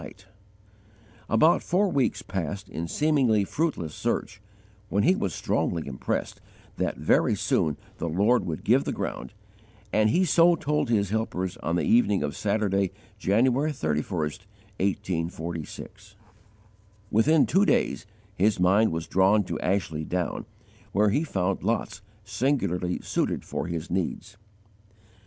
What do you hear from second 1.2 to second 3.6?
_About four weeks passed in seemingly